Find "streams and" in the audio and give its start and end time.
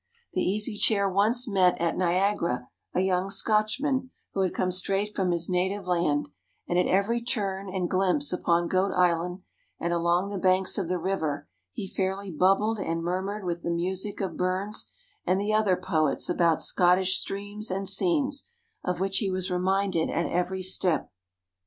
17.19-17.87